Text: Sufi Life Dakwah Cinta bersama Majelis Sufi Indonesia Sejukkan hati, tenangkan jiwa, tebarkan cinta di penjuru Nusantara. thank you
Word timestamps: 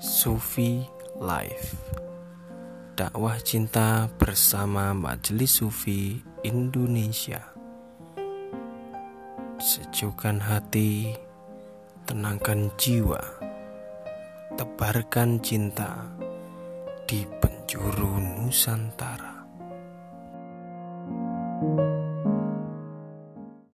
Sufi 0.00 0.80
Life 1.20 1.76
Dakwah 2.96 3.36
Cinta 3.44 4.08
bersama 4.16 4.96
Majelis 4.96 5.60
Sufi 5.60 6.16
Indonesia 6.40 7.44
Sejukkan 9.60 10.40
hati, 10.40 11.12
tenangkan 12.08 12.72
jiwa, 12.80 13.20
tebarkan 14.56 15.36
cinta 15.44 16.08
di 17.04 17.28
penjuru 17.28 18.40
Nusantara. 18.40 19.44
thank 21.60 21.76
you 21.76 21.99